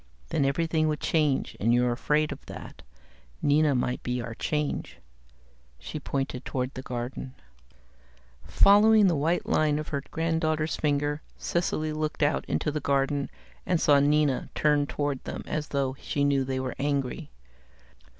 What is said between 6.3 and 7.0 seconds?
toward the